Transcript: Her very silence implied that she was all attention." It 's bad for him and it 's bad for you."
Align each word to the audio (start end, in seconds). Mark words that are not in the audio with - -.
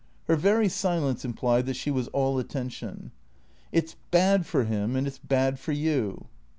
Her 0.27 0.35
very 0.35 0.67
silence 0.67 1.23
implied 1.23 1.67
that 1.67 1.75
she 1.75 1.91
was 1.91 2.07
all 2.07 2.39
attention." 2.39 3.11
It 3.71 3.89
's 3.91 3.95
bad 4.09 4.47
for 4.47 4.63
him 4.63 4.95
and 4.95 5.05
it 5.05 5.13
's 5.13 5.19
bad 5.19 5.59
for 5.59 5.73
you." 5.73 6.25